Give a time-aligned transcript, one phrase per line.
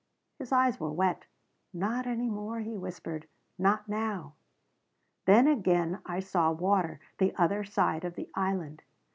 [0.39, 1.27] His eyes were wet.
[1.75, 3.27] "Not any more," he whispered.
[3.59, 4.33] "Not now."
[5.25, 8.81] "Then again I saw water the other side of the Island."